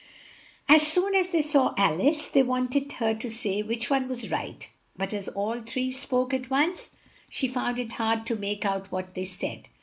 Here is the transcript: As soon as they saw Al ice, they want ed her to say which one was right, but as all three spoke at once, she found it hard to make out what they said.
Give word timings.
As 0.67 0.81
soon 0.87 1.13
as 1.13 1.29
they 1.29 1.43
saw 1.43 1.75
Al 1.77 2.01
ice, 2.01 2.25
they 2.27 2.41
want 2.41 2.75
ed 2.75 2.91
her 2.93 3.13
to 3.13 3.29
say 3.29 3.61
which 3.61 3.91
one 3.91 4.09
was 4.09 4.31
right, 4.31 4.67
but 4.97 5.13
as 5.13 5.27
all 5.27 5.61
three 5.61 5.91
spoke 5.91 6.33
at 6.33 6.49
once, 6.49 6.89
she 7.29 7.47
found 7.47 7.77
it 7.77 7.91
hard 7.91 8.25
to 8.25 8.35
make 8.35 8.65
out 8.65 8.91
what 8.91 9.13
they 9.13 9.25
said. 9.25 9.69